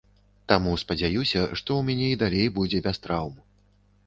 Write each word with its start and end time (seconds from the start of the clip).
Таму 0.51 0.71
спадзяюся, 0.83 1.41
што 1.61 1.69
ў 1.75 1.81
мяне 1.91 2.07
і 2.15 2.19
далей 2.23 2.47
будзе 2.57 2.83
без 2.89 2.97
траўм. 3.05 3.37